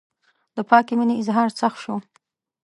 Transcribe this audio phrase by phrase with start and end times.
[0.55, 1.95] د پاکې مینې اظهار سخت شو.